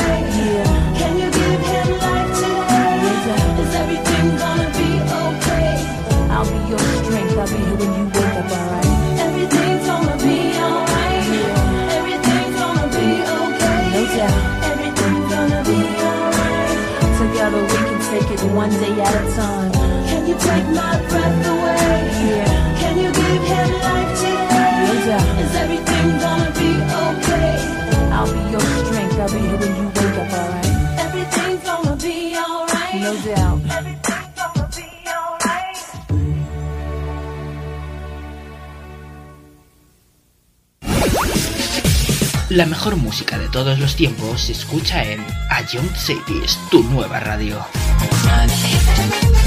One 18.58 18.72
day 18.72 18.90
at 19.00 19.14
a 19.14 19.36
time. 19.36 19.72
Can 20.10 20.26
you 20.28 20.34
take 20.34 20.66
my 20.74 20.94
breath 21.10 21.48
away? 21.54 21.94
Yeah. 22.26 22.80
Can 22.82 22.96
you 22.98 23.10
give 23.14 23.44
him 23.54 23.70
life 23.86 24.12
today? 24.18 24.74
No 24.88 24.94
doubt. 25.06 25.30
Is 25.44 25.54
everything 25.64 26.08
gonna 26.24 26.52
be 26.58 26.72
okay? 27.06 27.54
I'll 28.16 28.32
be 28.34 28.42
your 28.54 28.66
strength. 28.82 29.20
I'll 29.22 29.30
be 29.30 29.40
here 29.46 29.60
when 29.62 29.74
you 29.80 29.88
wake 29.98 30.18
up, 30.22 30.34
alright? 30.40 30.74
Everything's 31.06 31.64
gonna 31.70 31.96
be 31.98 32.18
alright. 32.36 33.02
No 33.06 33.14
doubt. 33.30 33.60
Everything's 33.78 34.34
gonna 34.42 34.68
be 34.76 34.88
alright. 35.16 35.78
La 42.50 42.66
mejor 42.66 42.96
música 42.96 43.38
de 43.38 43.50
todos 43.50 43.78
los 43.78 43.96
tiempos 43.96 44.42
se 44.42 44.54
escucha 44.54 45.04
en 45.04 45.24
A 45.52 45.62
Young 45.62 45.96
Cities, 45.96 46.58
tu 46.72 46.82
nueva 46.86 47.20
radio. 47.20 47.64
Money. 48.26 49.47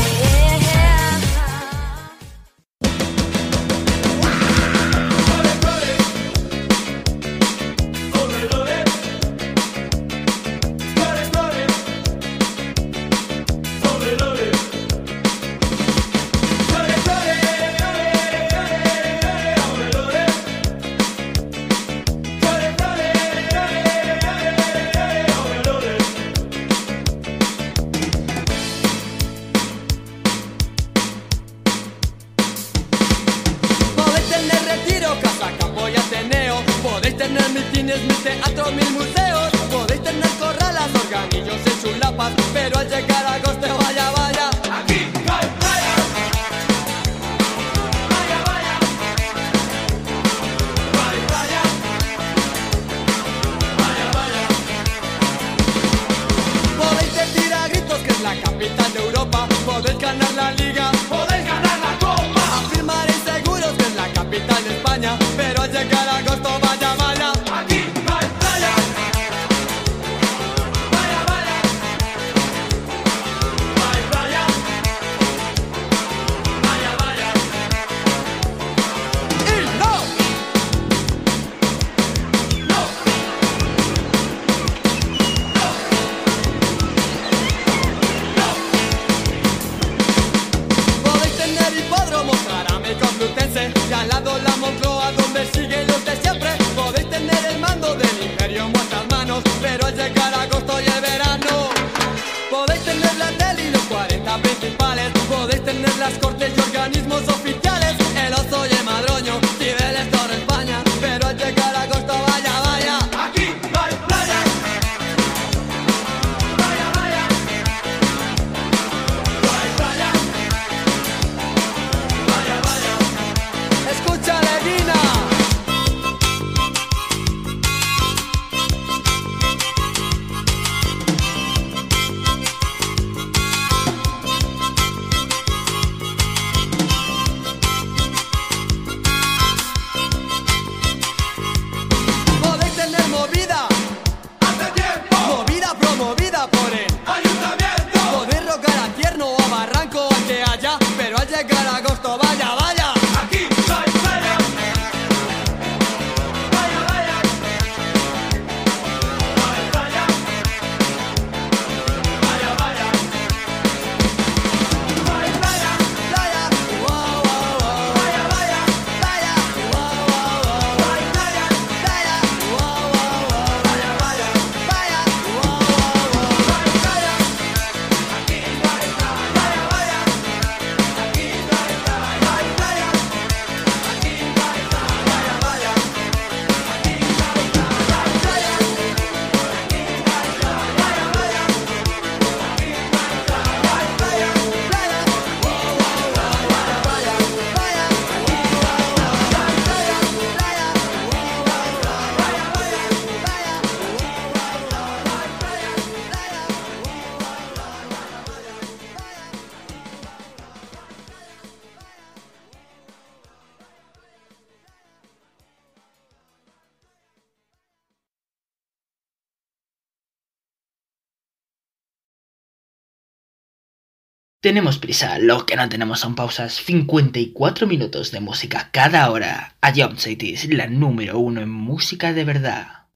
Tenemos 224.50 224.78
prisa, 224.78 225.20
lo 225.20 225.46
que 225.46 225.54
no 225.54 225.68
tenemos 225.68 226.00
son 226.00 226.16
pausas. 226.16 226.54
54 226.54 227.68
minutos 227.68 228.10
de 228.10 228.18
música 228.18 228.68
cada 228.72 229.08
hora. 229.12 229.54
A 229.60 229.72
Jump 229.72 229.96
City 229.96 230.32
es 230.34 230.52
la 230.52 230.66
número 230.66 231.20
uno 231.20 231.40
en 231.40 231.48
música 231.48 232.12
de 232.12 232.24
verdad. 232.24 232.88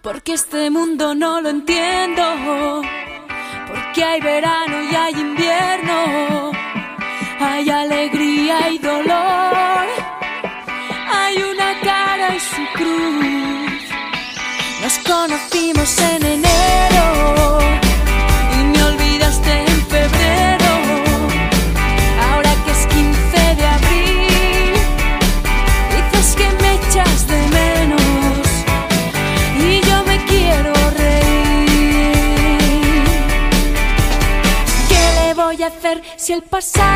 Porque 0.00 0.34
este 0.34 0.70
mundo 0.70 1.16
no 1.16 1.40
lo 1.40 1.48
entiende. 1.48 1.79
passar. 36.40 36.89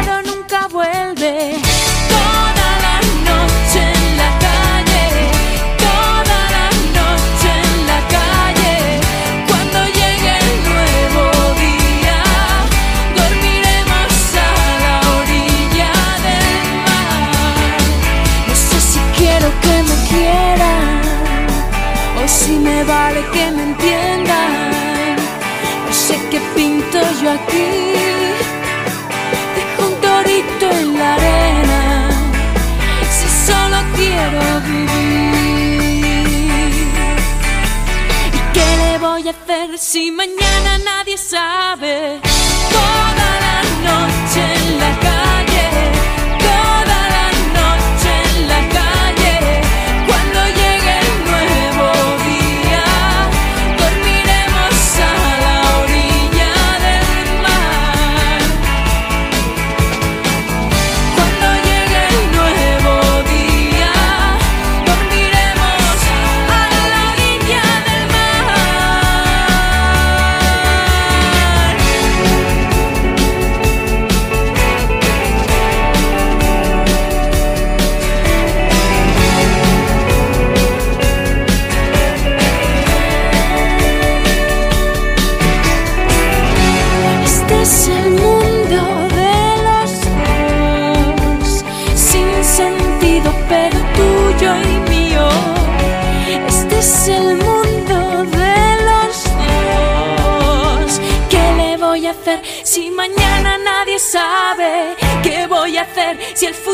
sia 106.35 106.49
il 106.49 106.55
futuro 106.55 106.74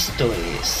Esto 0.00 0.32
es. 0.32 0.80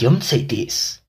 adjuncted 0.00 0.48
this 0.48 0.99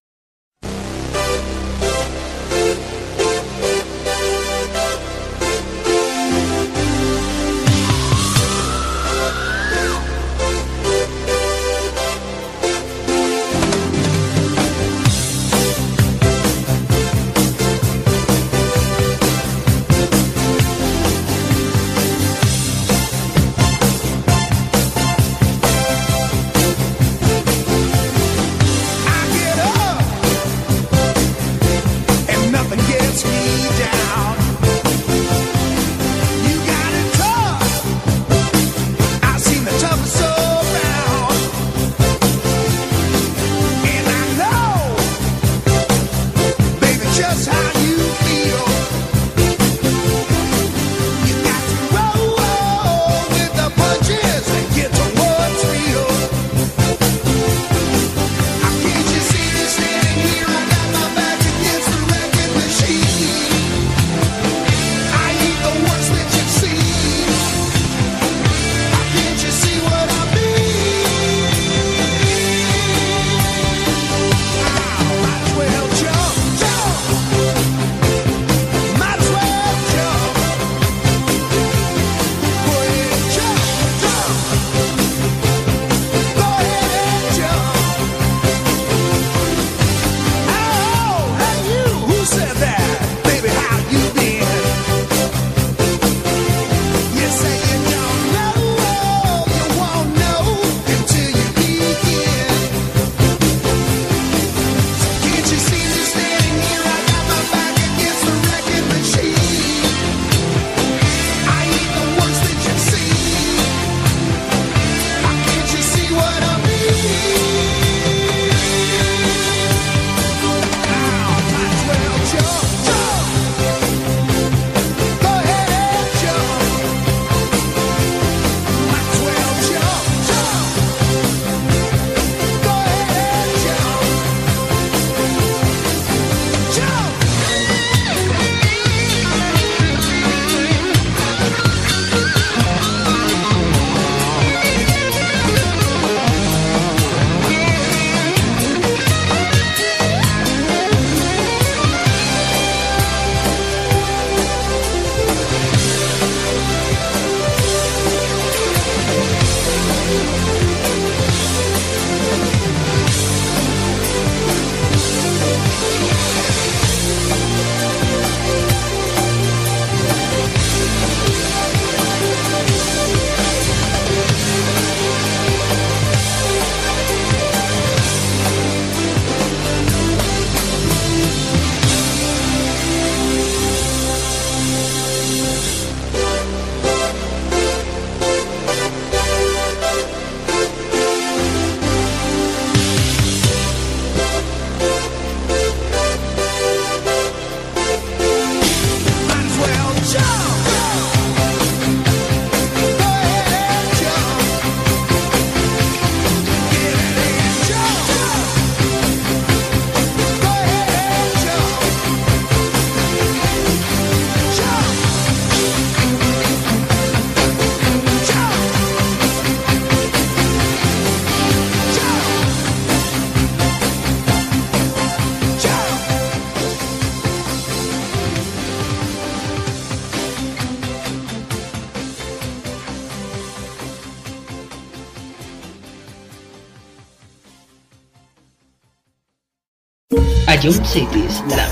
Ion 240.64 240.86
Cities, 240.86 241.44
la 241.50 241.71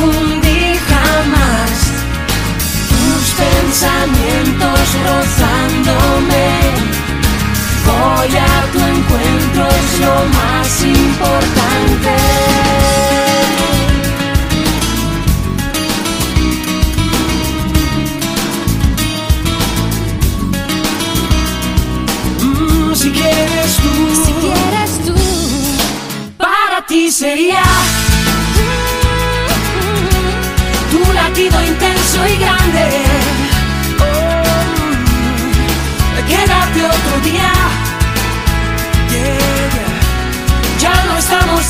confundí 0.00 0.78
jamás 0.88 1.70
tus 2.88 3.34
pensamientos 3.34 4.80
rozándome. 5.06 6.48
Voy 7.86 8.36
a 8.36 8.72
tu 8.72 8.78
encuentro, 8.78 9.68
es 9.68 10.00
lo 10.00 10.24
más 10.38 10.82
importante. 10.82 12.49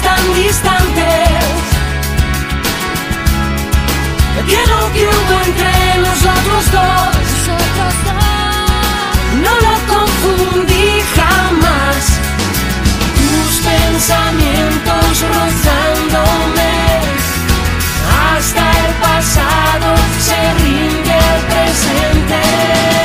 tan 0.03 0.35
distantes 0.35 1.41
que 4.49 4.61
no 4.69 4.79
hubo 4.87 5.41
entre 5.47 5.99
nosotros 5.99 6.71
dos. 6.73 7.21
No 9.45 9.53
lo 9.67 9.75
confundí 9.95 11.03
jamás. 11.17 12.03
Tus 13.17 13.53
pensamientos 13.59 15.13
rozándome 15.37 16.73
hasta 18.33 18.63
el 18.85 18.93
pasado 19.07 19.95
se 20.19 20.39
rinde 20.65 21.15
el 21.35 21.41
presente. 21.53 23.00